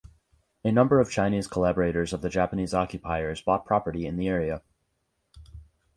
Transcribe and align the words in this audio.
A 0.63 0.71
number 0.71 0.99
of 0.99 1.11
Chinese 1.11 1.47
collaborators 1.47 2.11
of 2.11 2.23
the 2.23 2.29
Japanese 2.29 2.73
occupiers 2.73 3.39
bought 3.39 3.67
property 3.67 4.07
in 4.07 4.17
the 4.17 4.27
area. 4.29 4.63